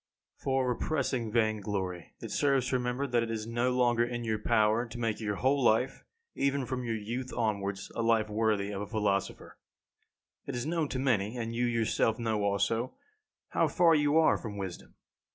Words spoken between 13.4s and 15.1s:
how far you are from wisdom.